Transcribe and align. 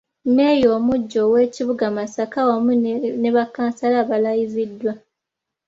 Mmeeya 0.27 0.67
omuggya 0.77 1.19
ow’ekibuga 1.27 1.85
Masaka 1.97 2.39
wamu 2.49 2.73
ne 3.21 3.29
bakkansala 3.35 3.99
balayiziddwa. 4.09 4.93